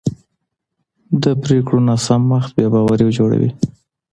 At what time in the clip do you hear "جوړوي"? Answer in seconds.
3.17-3.51